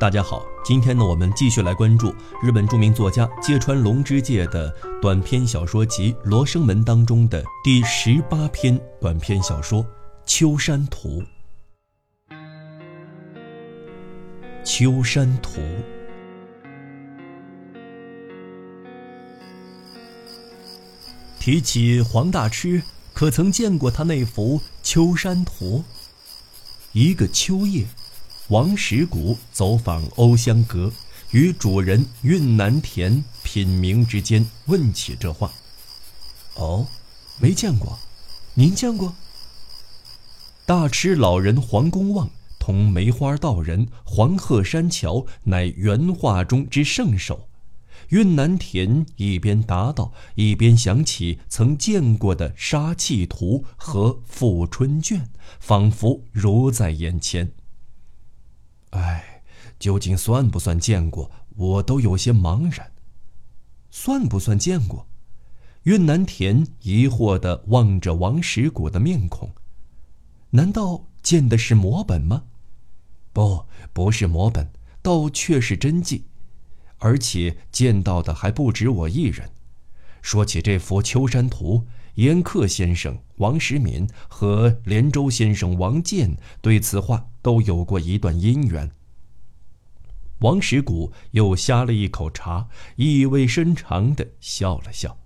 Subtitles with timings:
[0.00, 9.82] 大家好，今天呢，我们继续来关注日本著名作家芥川龙之介的短篇小说集《罗生门》当中的第十八篇短篇小说
[10.24, 11.20] 《秋山图》。
[14.64, 15.60] 秋山图。
[21.40, 22.80] 提起黄大痴，
[23.12, 25.82] 可曾见过他那幅《秋山图》？
[26.92, 27.84] 一个秋夜。
[28.48, 30.90] 王石谷走访欧香阁，
[31.32, 35.52] 与主人运南田品茗之间，问起这话。
[36.54, 36.86] 哦，
[37.38, 37.98] 没见过，
[38.54, 39.12] 您见过？
[40.64, 47.48] 大痴老人黄公望同梅花道人黄鹤山桥乃原画中之圣手。
[48.08, 55.28] 运南田一边答道，一边想起曾见过的杀气图和富春卷，
[55.60, 57.52] 仿佛如在眼前。
[58.90, 59.42] 哎，
[59.78, 61.30] 究竟算不算见过？
[61.56, 62.92] 我都有些茫然。
[63.90, 65.06] 算不算见过？
[65.84, 69.50] 运南田疑惑地望着王石谷的面孔。
[70.50, 72.44] 难道见的是摹本吗？
[73.32, 74.70] 不，不是摹本，
[75.02, 76.26] 倒却是真迹，
[76.98, 79.50] 而且见到的还不止我一人。
[80.22, 87.28] 说起这幅《秋山图》，严克先生王时敏和连州先生王建对此画。
[87.40, 88.90] 都有过一段姻缘。
[90.40, 95.18] 王石谷又呷了一口茶，意味深长地笑了笑。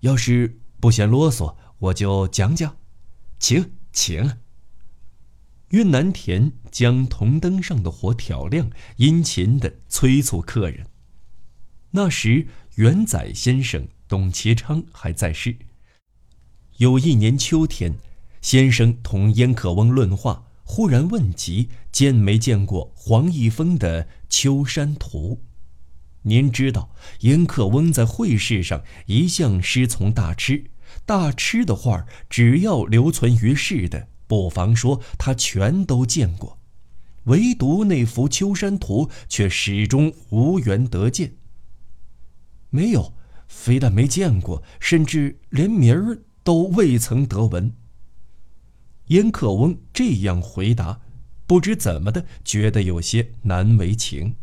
[0.00, 2.76] 要是不嫌啰嗦，我就讲讲，
[3.38, 4.38] 请请。
[5.68, 10.88] 运南田将铜灯上的火挑亮，殷勤地催促客人。
[11.92, 15.56] 那时元载先生董其昌还在世。
[16.78, 17.94] 有一年秋天，
[18.42, 20.44] 先生同燕可翁论话。
[20.68, 25.40] 忽然问及见没见过黄一峰的《秋山图》？
[26.22, 30.64] 您知道，燕克翁在会试上一向师从大痴，
[31.06, 36.58] 大痴的画只要留存于世的，不妨说他全都见过，
[37.24, 41.36] 唯独那幅《秋山图》却始终无缘得见。
[42.70, 43.14] 没有，
[43.46, 47.72] 非但没见过，甚至连名儿都未曾得闻。
[49.08, 51.00] 燕克翁这样回答，
[51.44, 54.36] 不知怎么的，觉得有些难为情。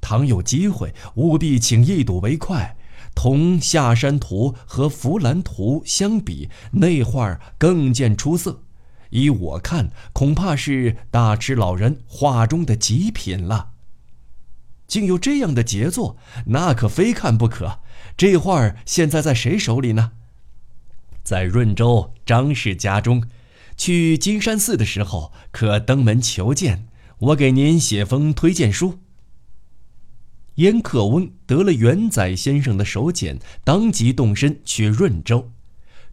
[0.00, 2.78] 倘有机会，务必请一睹为快。
[3.14, 8.62] 同《下山图》和《弗兰图》相比，那画更见出色。
[9.10, 13.72] 依我看，恐怕是大痴老人画中的极品了。
[14.86, 17.80] 竟有这样的杰作，那可非看不可。
[18.16, 20.12] 这画现在在谁手里呢？
[21.22, 23.22] 在润州张氏家中。
[23.76, 26.86] 去金山寺的时候，可登门求见，
[27.18, 28.98] 我给您写封推荐书。
[30.56, 35.50] 严克翁得了元载先生的手简，当即动身去润州。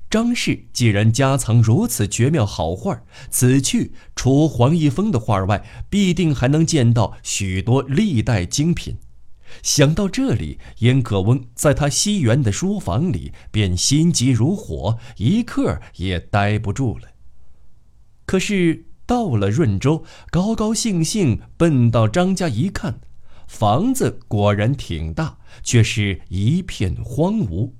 [0.09, 8.97] 张氏既然家藏如此绝妙好画，此去除黄一峰的画外，必定还能见到许多历代精品。
[9.61, 17.09] 想到这里，严克翁在他西园的书房里便心急如火，一刻也待不住了。
[18.25, 23.01] 可是到了润州，高高兴兴奔到张家一看，
[23.47, 27.71] 房子果然挺大，却是一片荒芜，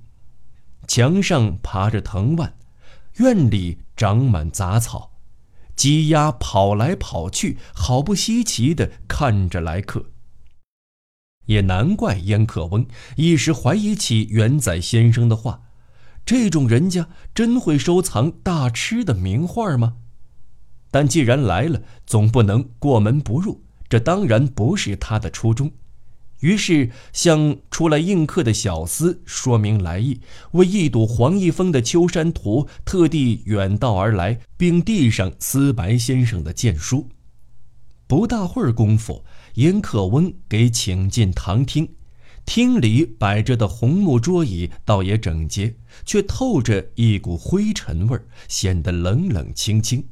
[0.88, 2.54] 墙上爬着藤蔓，
[3.18, 5.12] 院里长满杂草，
[5.76, 10.06] 鸡鸭跑来跑去，好不稀奇的看着来客。
[11.46, 12.86] 也难怪燕克翁
[13.16, 15.62] 一时怀疑起元宰先生的话，
[16.24, 19.96] 这种人家真会收藏大痴的名画吗？
[20.90, 25.72] 但既然来了，总不能过门不入，这当然不是他的初衷。
[26.40, 30.20] 于是向出来应客的小厮说明来意，
[30.52, 37.08] 为一睹黄一峰的《秋山图》，特地远道而来，并递上思白先生的荐书。
[38.06, 39.22] 不大会儿功夫，
[39.54, 41.88] 严克温给请进堂厅，
[42.44, 50.06] 厅里摆着的红木桌椅倒也整洁，却透着一股灰尘味儿，显得冷冷清清。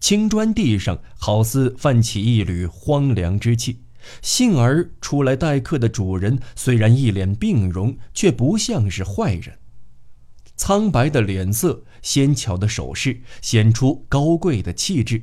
[0.00, 3.80] 青砖地上好似泛起一缕荒凉之气，
[4.20, 9.58] 幸而出来待客的主人虽然一脸病容，却不像是坏人。
[10.56, 15.22] 苍白的脸色，纤巧的手势，显出高贵的气质。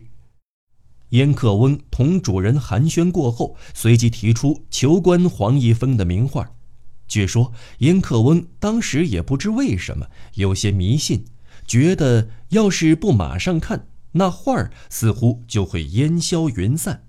[1.11, 6.51] 燕克翁同主人寒暄过后，随即提出求观黄一峰的名画。
[7.07, 11.25] 据说燕克翁当时也不知为什么有些迷信，
[11.67, 13.87] 觉得要是不马上看。
[14.13, 17.03] 那画儿似乎就会烟消云散。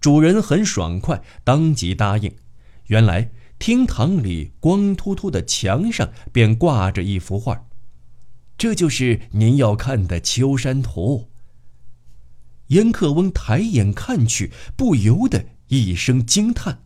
[0.00, 2.32] 主人很爽快，当即答应。
[2.86, 7.66] 原来厅堂里光秃秃的墙上便挂着一幅画，
[8.58, 11.28] 这就是您要看的《秋山图》。
[12.68, 16.78] 严克翁抬眼看去，不由得一声惊叹。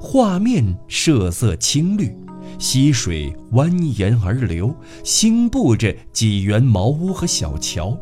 [0.00, 2.14] 画面色色青绿，
[2.58, 7.96] 溪水蜿蜒而流，星布着几园茅屋和小桥，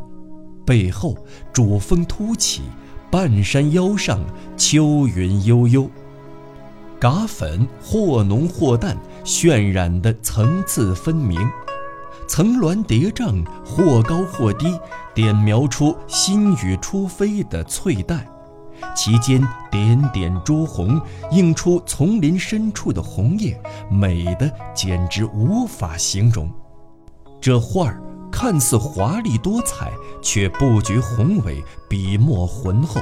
[0.67, 1.17] 背后
[1.53, 2.63] 主峰突起，
[3.11, 4.21] 半山腰上
[4.57, 5.89] 秋云悠悠。
[6.99, 11.39] 嘎粉或浓或淡，渲染的层次分明，
[12.29, 14.67] 层峦叠嶂，或高或低。
[15.15, 18.27] 点描出新雨初飞的翠黛，
[18.95, 21.01] 其间点点朱红，
[21.31, 23.61] 映出丛林深处的红叶，
[23.91, 26.51] 美的简直无法形容。
[27.41, 29.93] 这画儿看似华丽多彩，
[30.23, 33.01] 却布局宏伟，笔墨浑厚，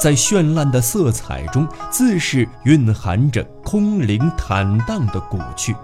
[0.00, 5.76] 在绚烂的色彩中，自是蕴含着空灵坦荡的古趣。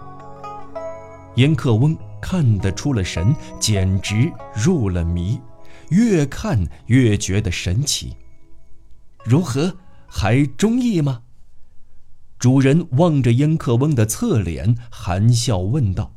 [1.37, 1.96] 严克翁。
[2.28, 5.40] 看得出了神，简直入了迷，
[5.90, 8.17] 越看越觉得神奇。
[9.25, 9.76] 如何，
[10.08, 11.23] 还中意吗？
[12.37, 16.17] 主人望着燕克翁的侧脸，含笑问道：“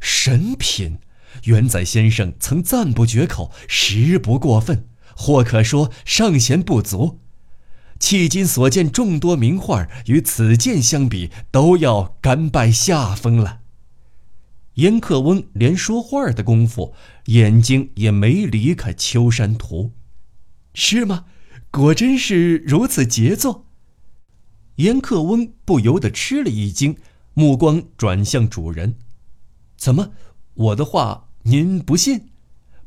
[0.00, 0.98] 神品，
[1.44, 7.20] 元载先生曾赞不绝口，实不过分，或可说尚嫌不足。
[8.00, 13.60] 迄今所见众多名画，与此件相比，都要甘拜下风了。”
[14.74, 16.94] 严克翁连说话的功夫，
[17.26, 19.84] 眼睛也没离开《秋山图》，
[20.72, 21.26] 是吗？
[21.70, 23.66] 果真是如此杰作。
[24.76, 26.96] 严克翁不由得吃了一惊，
[27.34, 28.96] 目光转向主人
[29.76, 30.12] ：“怎么，
[30.54, 32.30] 我的话您不信？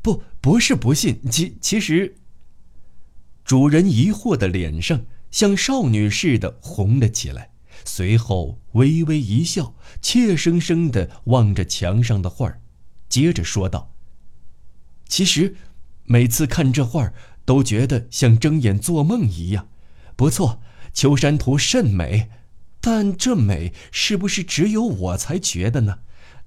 [0.02, 2.16] 不，不是不信，其其实……”
[3.44, 7.50] 主人疑惑的脸上像少女似的红了起来。
[7.86, 12.60] 随后微微一笑，怯生生地望着墙上的画儿，
[13.08, 13.94] 接着说道
[15.08, 15.54] ：“其实，
[16.04, 19.68] 每次看这画儿，都觉得像睁眼做梦一样。
[20.16, 20.60] 不错，
[20.92, 22.28] 《秋山图》甚美，
[22.80, 26.00] 但这美是不是只有我才觉得呢？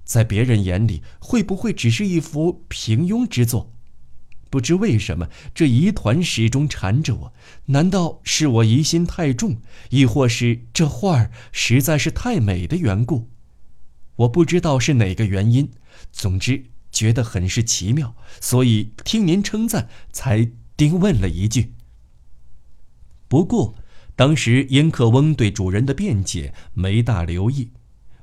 [0.04, 3.72] 在别人眼里，会不会只是一幅平庸之作？”
[4.50, 7.32] 不知为什么，这疑团始终缠着我。
[7.66, 9.58] 难道是我疑心太重，
[9.90, 13.30] 亦或是这画儿实在是太美的缘故？
[14.16, 15.70] 我不知道是哪个原因。
[16.10, 21.74] 总之，觉得很是奇妙，所以听您称赞，才丁问了一句。
[23.28, 23.76] 不过，
[24.16, 27.70] 当时燕克翁对主人的辩解没大留意，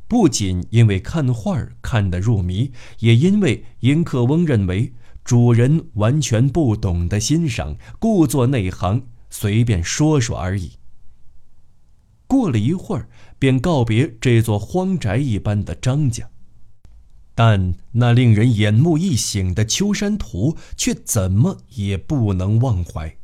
[0.09, 4.91] 不仅因为看画看得入迷，也因为英克翁认为。
[5.27, 10.71] 主人完全不懂得欣赏，故作内行，随便说说而已。
[12.27, 16.29] 过了一会儿，便告别这座荒宅一般的张家，
[17.35, 23.18] 但那令人眼目一醒的秋山图却怎么也不能忘怀。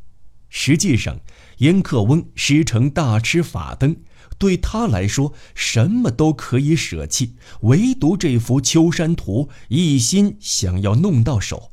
[0.49, 1.21] 实际上，
[1.59, 3.95] 严克翁师承大吃法灯，
[4.37, 11.69] 对他来说什么都可以舍弃，唯独这幅秋山图一心想要弄到手。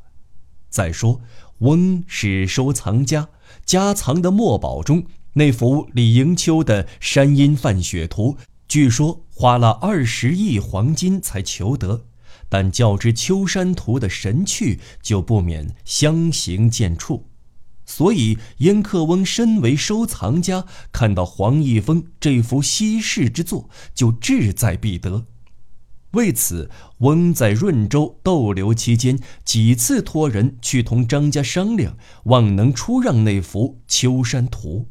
[0.71, 1.21] 再说，
[1.59, 3.29] 翁是收藏家，
[3.67, 8.37] 家藏的墨宝中那幅李迎秋的《山阴泛雪图》，
[8.69, 12.07] 据说花了二十亿黄金才求得。
[12.49, 17.23] 但较之《秋山图》的神趣，就不免相形见绌。
[17.87, 25.27] 所以，燕克翁身为收藏家，看到黄奕峰这幅稀世之作，就志在必得。
[26.13, 34.89] 为此，翁在润州逗留期间，几次托人去同张家商量，望能出让那幅《秋山图》，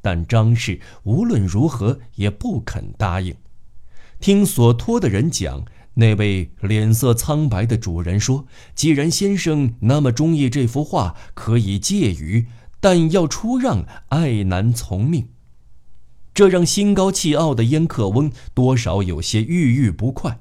[0.00, 3.34] 但张氏无论如何也不肯答应。
[4.18, 12.46] 听所托的人讲，那位脸色苍白的主人说：“既然先生那么中意这幅画，可以借予，
[12.80, 15.28] 但要出让，爱难从命。”
[16.36, 20.38] 这让心高气傲的燕克翁多少有些郁郁不快。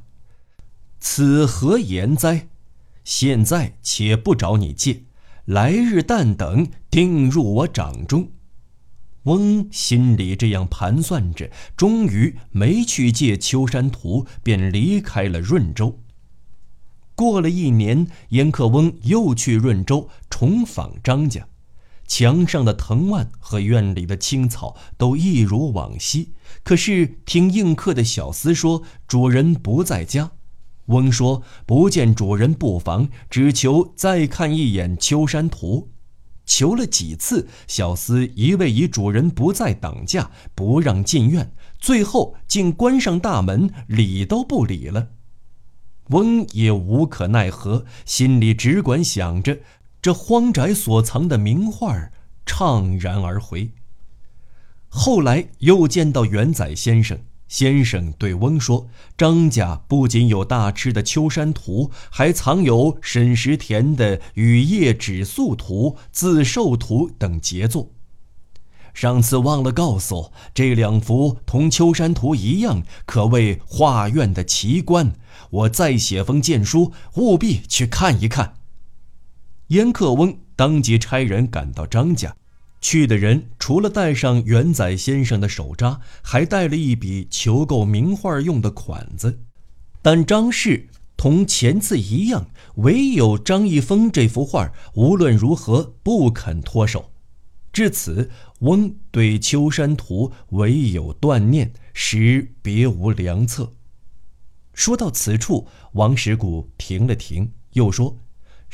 [0.99, 2.49] 此何言哉？
[3.05, 5.05] 现在且不找你借，
[5.45, 8.31] 来日但等定入我掌中。
[9.23, 16.01] 翁心里这样盘算着，终于没去借《秋山图》，便离开了润州。
[17.15, 21.47] 过了一年，燕克翁又去润州重访张家。
[22.07, 26.33] 墙上的藤蔓和院里的青草都一如往昔，
[26.63, 30.31] 可是听应客的小厮说主人不在家。
[30.87, 35.89] 翁说不见主人不妨，只求再看一眼《秋山图》。
[36.45, 45.07] 求了几次，小厮一味以主人不在挡驾，不让进院，最后竟关上大门，理都不理了。
[46.09, 49.57] 翁也无可奈何，心里只管想着
[50.05, 52.11] 这荒宅所藏的名画，
[52.45, 53.71] 怅然而回。
[54.87, 57.17] 后来又见到元宰先生。
[57.47, 67.89] 先生对翁说：“张家不仅有大吃的《秋山图》，还藏有沈石田的《雨夜纸素图》《自寿图》等杰作。
[68.93, 75.13] 上次忘了告诉，这两幅同《秋山图》一样，可谓画院的奇观。
[75.49, 78.57] 我再写封荐书，务必去看一看。”
[79.67, 82.35] 燕客翁当即差人赶到张家。
[82.81, 89.39] 去的人除了带上元宰先生的手札，还带了一笔求购名画用的款子。
[90.03, 92.45] 但张氏同前次一样，
[92.75, 97.11] 唯有张一峰这幅画无论如何不肯脱手。
[97.73, 98.29] 至此，
[98.59, 103.73] 翁对《秋山图》唯有断念，实别无良策。
[104.73, 108.15] 说到此处，王石谷停了停，又说：“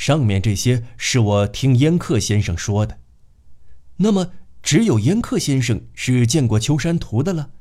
[0.01, 2.97] 上面这些是我听燕客先生说的。”
[3.97, 4.31] 那么，
[4.63, 7.51] 只有燕克先生是见过秋山图的了。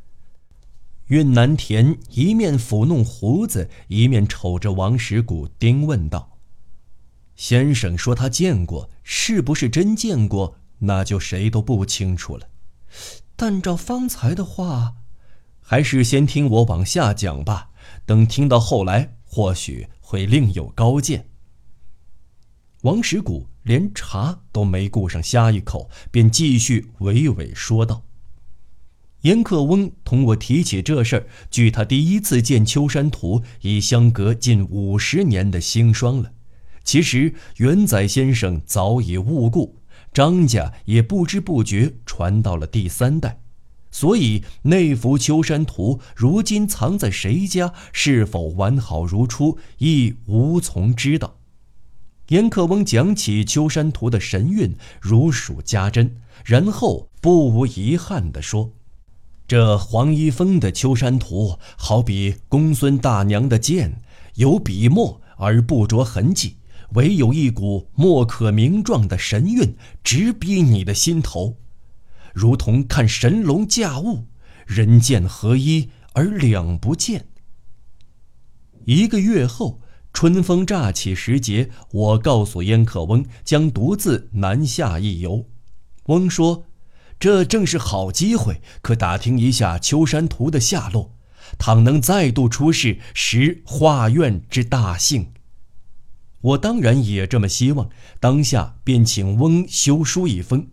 [1.08, 6.38] 运南田一面抚弄胡子，一面瞅着王石谷，丁问道
[7.36, 10.56] ：“先生说他见过，是不是真见过？
[10.78, 12.48] 那就谁都不清楚了。
[13.36, 14.94] 但照方才的话，
[15.60, 17.68] 还是先听我往下讲吧。
[18.06, 21.26] 等听到后来，或许会另有高见。”
[22.82, 28.04] 王石谷连茶都没顾上呷一口，便继续娓娓说道
[29.20, 36.32] ：“严克翁同我提起这事儿，距他第一次见秋山图已相隔近五十年的兴霜了。
[36.82, 39.76] 其实元宰先生早已误故，
[40.14, 43.42] 张家也不知不觉传到了第三代，
[43.90, 51.36] 所以那幅秋山图如今藏在谁家，是否完好如初，亦无从知道。”
[52.30, 58.70] 严克翁讲起《秋山图》的神韵，如数家珍，然后不无遗憾地说
[59.48, 64.00] ：“这黄一峰的《秋山图》，好比公孙大娘的剑，
[64.36, 66.58] 有笔墨而不着痕迹，
[66.90, 71.56] 唯有一股墨可名状的神韵，直逼你的心头，
[72.32, 74.26] 如同看神龙驾雾，
[74.66, 77.26] 人剑合一而两不见。”
[78.86, 79.80] 一个月后。
[80.12, 85.46] 春风乍起时节，我告诉燕客翁将独自南下一游。
[86.04, 86.66] 翁说
[87.18, 91.16] ：“这正是好机会，可打听一下秋山图的下落。
[91.58, 95.32] 倘能再度出世，实画院之大幸。”
[96.42, 100.68] 我当然也这么希望，当下便请翁修书一封。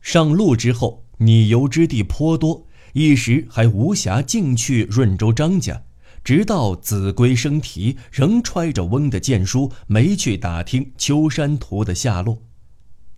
[0.00, 5.82] 上路之后，拟游之地颇多，一时还无暇径去润州张家。
[6.24, 12.38] 直到子规生啼，仍揣着翁的荐书，没去打听《秋山图》的下落。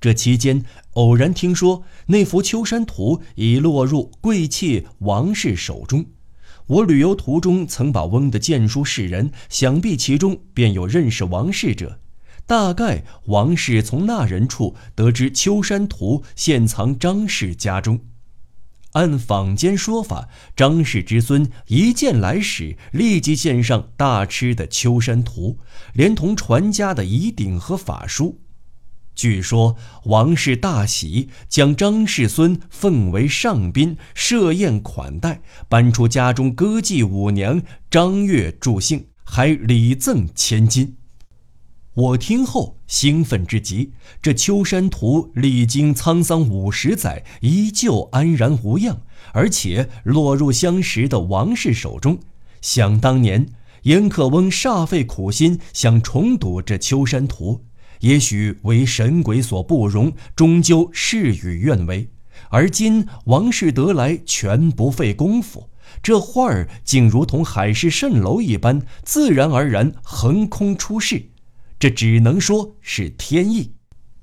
[0.00, 6.06] 这期间，偶然听说那幅《秋山图》已落入贵妾王氏手中。
[6.66, 12.00] 我旅游途中曾把翁的荐书示人，想必其中便有认识王氏者。
[12.46, 18.00] 大概王氏从那人处得知《秋山图》现藏张氏家中。
[18.94, 25.58] 按坊间说法，张氏之孙一见来使，立即献上大吃的《秋山图》，
[25.92, 28.40] 连同传家的仪鼎和法书。
[29.16, 40.96] 据说王氏大喜，将张氏孙奉为上宾，设宴款待，搬出家中歌妓舞娘张月助兴，还礼赠千金。
[41.94, 49.00] 我听后兴奋之极，这《秋山图》历经沧桑五十载，依旧安然无恙，
[49.32, 52.18] 而且落入相识的王氏手中。
[52.60, 53.46] 想当年，
[53.82, 57.52] 严克翁煞费苦心想重睹这《秋山图》，
[58.00, 62.08] 也许为神鬼所不容，终究事与愿违。
[62.48, 65.68] 而今王氏得来，全不费功夫，
[66.02, 71.30] 这画儿竟如同海市蜃楼一般，自然而然横空出世。
[71.84, 73.74] 这只能说是天意。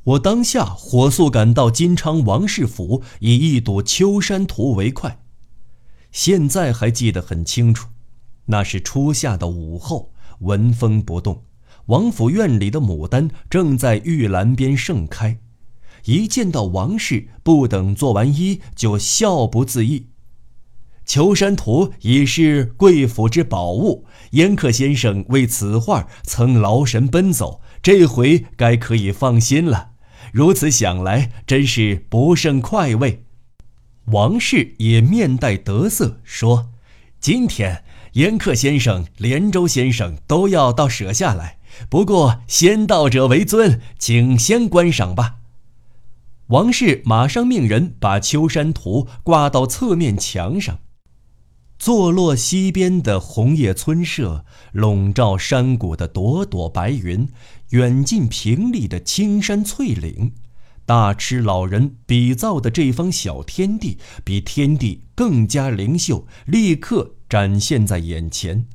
[0.03, 5.21] 我当下火速赶到金昌王氏府，以一睹秋山图为快。
[6.11, 7.89] 现在还记得很清楚，
[8.45, 11.43] 那是初夏的午后，纹风不动，
[11.85, 15.37] 王府院里的牡丹正在玉兰边盛开。
[16.05, 20.07] 一见到王氏，不等做完揖，就笑不自抑。
[21.11, 29.89] 秋山图已是贵府之宝物，严克先生为此画曾劳神奔走，这回该可以放心了。
[30.31, 33.25] 如此想来，真是不胜快慰。
[34.05, 36.69] 王氏也面带得色说
[37.19, 41.57] ：“今天严克先生、连州先生都要到舍下来，
[41.89, 45.35] 不过先到者为尊，请先观赏吧。”
[46.47, 50.79] 王氏马上命人把秋山图挂到侧面墙上。
[51.81, 57.27] 坐落西边的红叶村舍，笼罩山谷的朵朵白云，
[57.69, 60.33] 远近平立的青山翠岭，
[60.85, 68.67] 大痴老人比造的这方小天地，比天地更加灵秀，立刻展现在眼前。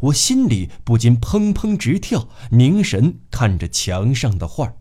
[0.00, 4.72] 我心里不禁砰砰直跳，凝神看着墙上的画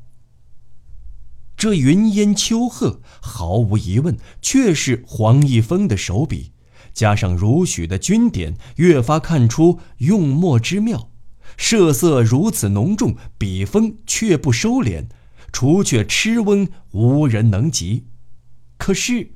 [1.57, 6.52] 这云烟秋壑，毫无疑问，却是黄一峰的手笔。
[6.93, 11.09] 加上如许的军点，越发看出用墨之妙。
[11.57, 15.05] 色色如此浓重，笔锋却不收敛，
[15.51, 18.05] 除却痴翁，无人能及。
[18.77, 19.31] 可是，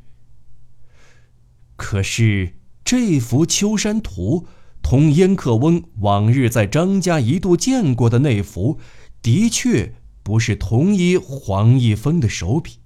[1.76, 4.48] 可是这幅秋山图，
[4.82, 8.80] 同燕客翁往日在张家一度见过的那幅，
[9.22, 12.80] 的确不是同一黄一峰的手笔。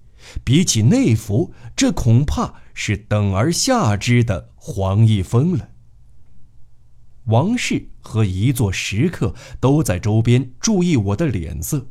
[0.44, 5.70] 比起内服，这恐怕是等而下之的黄一峰了。
[7.26, 11.88] 王氏和一座食客都在周边注意我的脸色，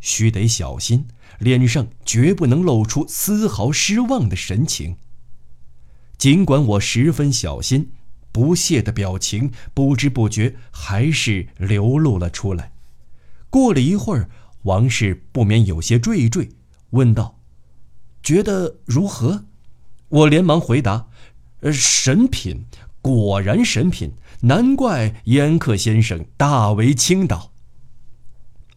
[0.00, 1.06] 须得小心，
[1.38, 4.96] 脸上绝不能露出丝毫失望的神情。
[6.16, 7.92] 尽管我十分小心，
[8.32, 12.72] 不屑的表情不知不觉还是流露了出来。
[13.50, 14.30] 过了一会儿，
[14.62, 16.50] 王氏不免有些惴惴，
[16.90, 17.38] 问道。
[18.24, 19.44] 觉得如何？
[20.08, 21.08] 我连忙回答
[21.60, 22.64] ：“呃，神品，
[23.02, 27.52] 果然神品，难怪烟客先生大为倾倒。”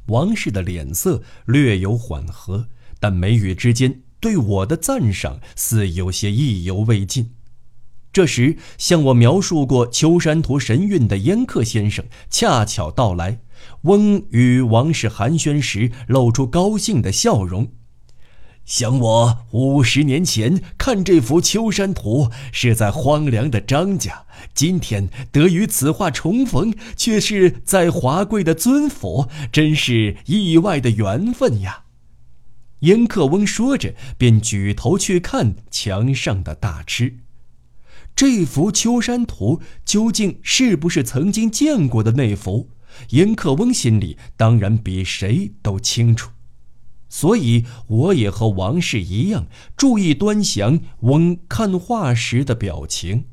[0.07, 2.67] 王氏的脸色略有缓和，
[2.99, 7.33] 但眉宇之间对我的赞赏似有些意犹未尽。
[8.11, 13.39] 这时，向我描述过秋山图神韵的烟客先生恰巧到来，
[13.83, 17.71] 翁与王氏寒暄时露出高兴的笑容。
[18.67, 31.85] 想我五十年前看这幅秋山图，是在荒凉的张家；今天得与此画重逢，却是在华贵的尊府，真是意外的缘分呀！
[32.79, 37.19] 严克翁说着，便举头去看墙上的大吃。
[38.13, 42.69] 这幅秋山图究竟是不是曾经见过的那幅？
[43.11, 46.31] 严克翁心里当然比谁都清楚。
[47.09, 53.25] 所以，我也和王氏一样，注意端详翁看画时的表情。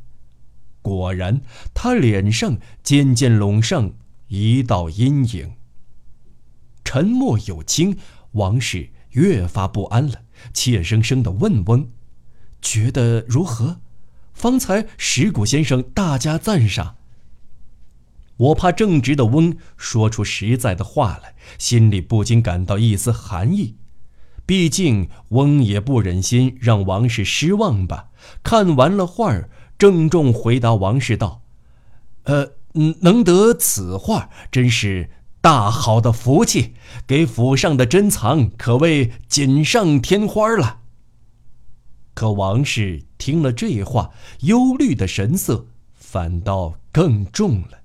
[0.80, 1.40] 果然，
[1.72, 3.94] 他脸上渐渐笼上
[4.28, 5.52] 一道阴影。
[6.84, 7.96] 沉默有惊，
[8.32, 11.90] 王氏越发不安了，怯生生地问翁
[12.60, 13.80] ：“觉得如何？
[14.34, 16.96] 方才石谷先生大加赞赏。”
[18.36, 23.76] 我怕正直的翁说出实在的话来，心里不禁感到一丝寒意。
[24.46, 28.08] 毕竟翁也不忍心让王氏失望吧。
[28.42, 31.42] 看完了画儿，郑重回答王氏道
[32.24, 32.52] ：“呃，
[33.00, 36.74] 能得此画，真是大好的福气，
[37.06, 40.80] 给府上的珍藏可谓锦上添花了。”
[42.12, 47.83] 可王氏听了这话，忧虑的神色反倒更重了。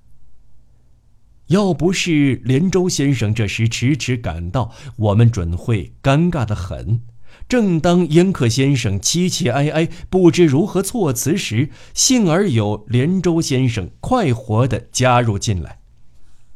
[1.50, 7.00] 要不是连州先生这时迟迟赶到，我们准会尴尬的很。
[7.48, 15.80] 正当燕客先生凄凄哀哀，不知如何措辞时，幸而有连州先生快活地加入进来。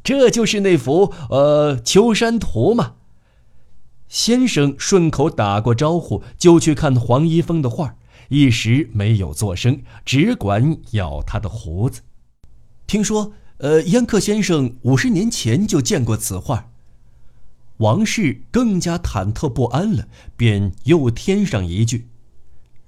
[0.05, 2.95] 这就是那幅呃秋山图吗？
[4.09, 7.97] 先生顺口打过招呼，就去看黄一峰的画，
[8.29, 12.03] 一时没有作声，只管咬他的胡子。
[12.87, 13.33] 听说。
[13.59, 16.73] 呃，燕克先生五十年前就见过此画。
[17.79, 22.09] 王氏更加忐忑不安了，便又添上一句：“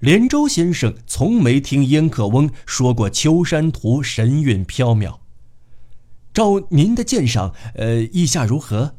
[0.01, 5.21] 连州先生从没听燕克翁说过秋山图神韵飘渺。
[6.35, 8.97] 照您的鉴赏，呃，意下如何？”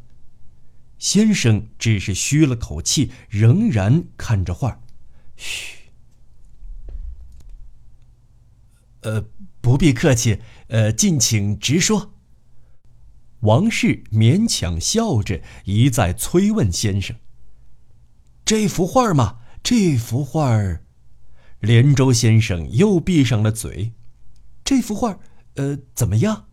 [0.97, 4.79] 先生只是吁了口气，仍然看着画。
[5.35, 5.91] 嘘，
[9.01, 9.25] 呃。
[9.67, 12.13] 不必客气，呃，敬请直说。
[13.41, 17.17] 王氏勉强笑着，一再催问先生
[18.45, 19.39] ：“这幅画吗？
[19.61, 20.57] 这幅画？”
[21.59, 23.91] 连州先生又闭上了嘴。
[24.63, 25.19] 这幅画，
[25.55, 26.45] 呃，怎么样？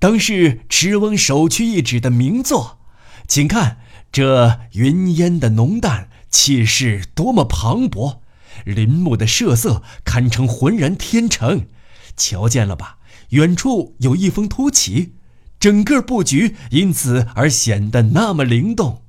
[0.00, 2.80] 当是池翁首屈一指的名作。
[3.28, 3.78] 请看，
[4.10, 8.18] 这云烟的浓淡，气势多么磅礴！
[8.64, 11.68] 林木的设色堪称浑然天成，
[12.16, 12.98] 瞧见了吧？
[13.30, 15.14] 远处有一峰突起，
[15.58, 19.02] 整个布局因此而显得那么灵动。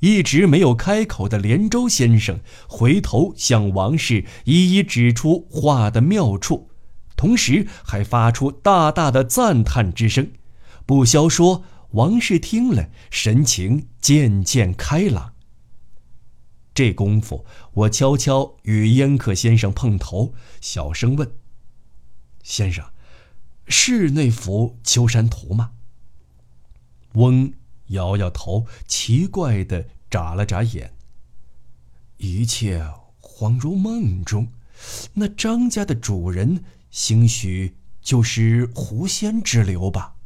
[0.00, 6.70] 一直没有开口的连州先生回头向王氏一一指出画的妙处，
[7.16, 10.30] 同时还发出大大的赞叹之声。
[10.86, 15.32] 不消说，王氏听了，神情渐渐开朗。
[16.72, 21.28] 这功夫，我悄悄与燕客先生碰头，小声问
[22.42, 22.84] ：“先生，
[23.66, 25.72] 是那幅秋山图吗？”
[27.14, 27.52] 翁
[27.86, 30.92] 摇摇头，奇怪的眨了眨眼。
[32.18, 32.84] 一切
[33.20, 34.48] 恍如梦中，
[35.14, 40.16] 那张家的主人，兴许就是狐仙之流吧。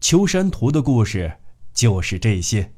[0.00, 1.38] 秋山图的故事
[1.72, 2.72] 就是这些。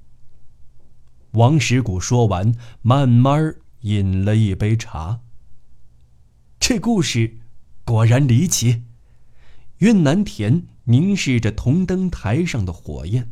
[1.32, 5.20] 王石谷说完，慢慢饮了一杯茶。
[6.66, 7.40] 这故事
[7.84, 8.84] 果然离奇。
[9.80, 13.30] 运南田凝视着铜灯台上的火焰。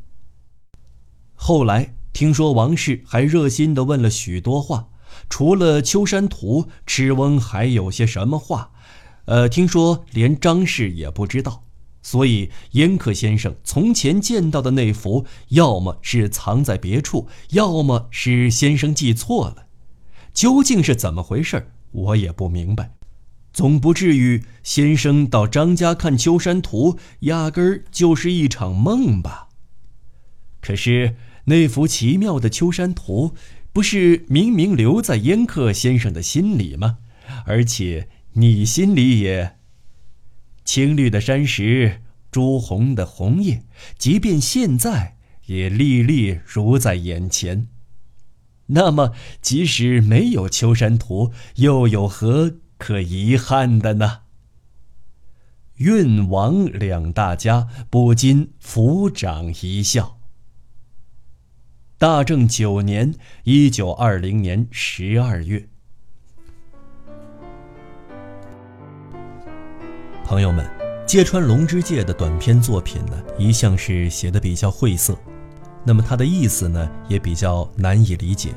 [1.33, 4.91] 后来听说王氏还热心的问了许多话，
[5.31, 8.71] 除了《秋山图》，赤翁还有些什么话？
[9.25, 11.65] 呃，听说连张氏也不知道。
[12.03, 19.69] 所以，严克先生从前见到的那幅，要么是藏在别处，要么是先生记错了。
[20.35, 22.93] 究竟是怎么回事我也不明白。
[23.53, 29.49] 总不至于先生到张家看《秋山图》，压根儿就是一场梦吧？
[30.61, 33.35] 可是那幅奇妙的《秋山图》，
[33.73, 36.99] 不是明明留在燕客先生的心里吗？
[37.47, 39.57] 而且你心里也……
[40.65, 43.65] 青绿的山石，朱红的红叶，
[43.99, 47.67] 即便现在也历历如在眼前。
[48.67, 54.23] 那么，即使没有秋山图，又有何可遗憾的呢？
[55.77, 60.19] 运王两大家不禁抚掌一笑。
[61.97, 63.15] 大正九年
[63.47, 65.69] （一九二零年十二月）。
[70.27, 70.69] 朋友们，
[71.07, 75.17] 芥川龙之介的短篇作品呢，一向是写的比较晦涩，
[75.85, 78.53] 那么它的意思呢，也比较难以理解。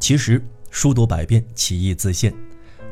[0.00, 2.34] 其实书读百遍，其义自现。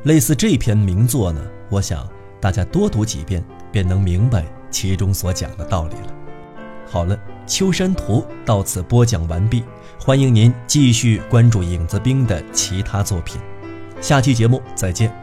[0.05, 2.09] 类似这篇名作呢，我想
[2.41, 6.15] 大家多读几遍，便能明白其中所讲的道理了。
[6.85, 9.63] 好了，《秋山图》到此播讲完毕，
[10.01, 13.41] 欢迎您继续关注影子兵的其他作品，
[14.01, 15.22] 下期节目再见。